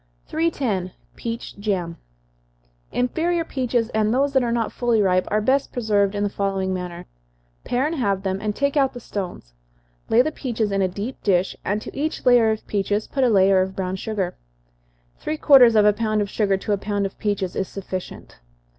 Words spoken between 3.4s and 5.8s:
peaches, and those that are not fully ripe, are best